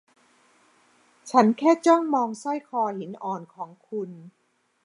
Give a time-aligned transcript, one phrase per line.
[1.31, 4.09] ฉันแค่จ้องมองสร้อยคอหินอ่อนของคุณ